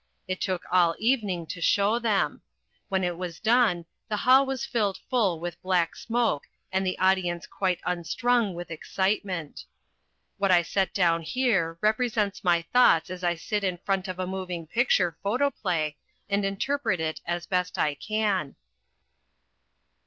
It 0.27 0.41
took 0.41 0.63
all 0.71 0.95
evening 0.97 1.45
to 1.45 1.61
show 1.61 1.99
them. 1.99 2.41
When 2.89 3.03
it 3.03 3.19
was 3.19 3.39
done 3.39 3.85
the 4.09 4.17
hall 4.17 4.47
was 4.47 4.65
filled 4.65 4.97
full 5.11 5.39
with 5.39 5.61
black 5.61 5.95
smoke 5.95 6.47
and 6.71 6.83
the 6.83 6.97
audience 6.97 7.45
quite 7.45 7.79
unstrung 7.85 8.55
with 8.55 8.71
excitement. 8.71 9.63
What 10.39 10.49
I 10.49 10.63
set 10.63 10.91
down 10.95 11.21
here 11.21 11.77
represents 11.81 12.43
my 12.43 12.63
thoughts 12.73 13.11
as 13.11 13.23
I 13.23 13.35
sit 13.35 13.63
in 13.63 13.77
front 13.77 14.07
of 14.07 14.17
a 14.17 14.25
moving 14.25 14.65
picture 14.65 15.19
photoplay 15.21 15.95
and 16.27 16.43
interpret 16.45 16.99
it 16.99 17.21
as 17.27 17.45
best 17.45 17.77
I 17.77 17.93
can. 17.93 18.55